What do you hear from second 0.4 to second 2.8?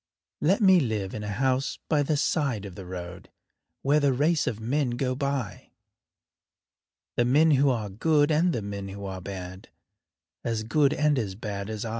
Let me live in a house by the side of